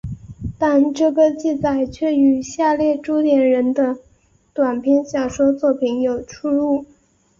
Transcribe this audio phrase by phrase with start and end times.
[0.57, 3.99] 但这个记载却与下列朱点人的
[4.51, 6.87] 短篇小说作品有出入。